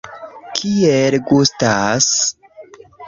Kiel 0.59 1.17
gustas? 1.27 2.11